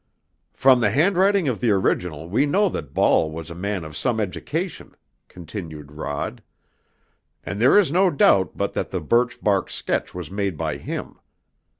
"From 0.55 0.79
the 0.79 0.89
handwriting 0.89 1.47
of 1.47 1.59
the 1.59 1.69
original 1.69 2.27
we 2.27 2.47
know 2.47 2.69
that 2.69 2.91
Ball 2.91 3.29
was 3.31 3.51
a 3.51 3.53
man 3.53 3.83
of 3.83 3.95
some 3.95 4.19
education," 4.19 4.95
continued 5.27 5.91
Rod. 5.91 6.41
"And 7.43 7.61
there 7.61 7.77
is 7.77 7.91
no 7.91 8.09
doubt 8.09 8.57
but 8.57 8.73
that 8.73 8.89
the 8.89 8.99
birch 8.99 9.39
bark 9.43 9.69
sketch 9.69 10.15
was 10.15 10.31
made 10.31 10.57
by 10.57 10.77
him. 10.77 11.19